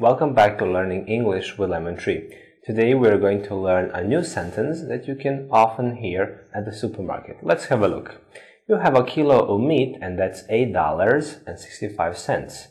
Welcome 0.00 0.32
back 0.32 0.58
to 0.58 0.64
Learning 0.64 1.08
English 1.08 1.58
with 1.58 1.70
Lemon 1.70 1.96
Tree. 1.96 2.32
Today 2.64 2.94
we're 2.94 3.18
going 3.18 3.42
to 3.42 3.56
learn 3.56 3.90
a 3.90 4.04
new 4.04 4.22
sentence 4.22 4.82
that 4.82 5.08
you 5.08 5.16
can 5.16 5.48
often 5.50 5.96
hear 5.96 6.46
at 6.54 6.66
the 6.66 6.72
supermarket. 6.72 7.38
Let's 7.42 7.64
have 7.64 7.82
a 7.82 7.88
look. 7.88 8.20
You 8.68 8.76
have 8.76 8.94
a 8.94 9.02
kilo 9.02 9.44
of 9.52 9.60
meat 9.60 9.98
and 10.00 10.16
that's 10.16 10.44
$8.65. 10.44 12.68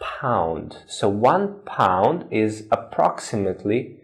Pound. 0.00 0.78
So 0.86 1.08
one 1.08 1.60
pound 1.64 2.26
is 2.30 2.66
approximately 2.70 4.00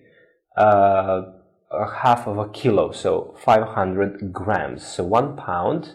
uh, 0.57 1.23
a 1.71 1.91
half 2.03 2.29
of 2.29 2.39
a 2.39 2.49
kilo 2.49 2.93
so 2.93 3.35
500 3.45 4.33
grams. 4.33 4.87
So 4.87 5.05
one 5.05 5.37
pound 5.37 5.95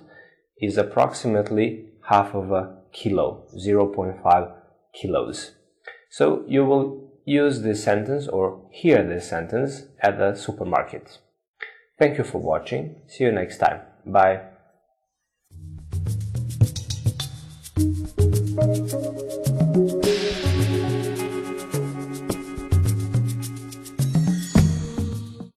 is 0.62 0.78
approximately 0.78 1.86
half 2.04 2.36
of 2.36 2.52
a 2.52 2.76
kilo 2.92 3.48
0.5 3.56 4.52
kilos. 4.94 5.52
So 6.10 6.44
you 6.48 6.66
will 6.66 7.09
use 7.30 7.62
this 7.62 7.84
sentence 7.84 8.28
or 8.28 8.68
hear 8.72 9.04
this 9.04 9.30
sentence 9.30 9.84
at 10.02 10.18
the 10.18 10.36
supermarket. 10.36 11.20
Thank 11.98 12.18
you 12.18 12.24
for 12.24 12.40
watching. 12.40 13.02
See 13.08 13.26
you 13.26 13.32
next 13.32 13.58
time. 13.58 13.82
Bye. 14.06 14.42